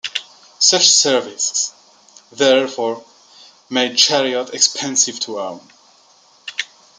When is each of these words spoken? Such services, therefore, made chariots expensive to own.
Such 0.57 0.89
services, 0.89 1.73
therefore, 2.31 3.05
made 3.69 3.99
chariots 3.99 4.49
expensive 4.49 5.19
to 5.19 5.39
own. 5.39 5.67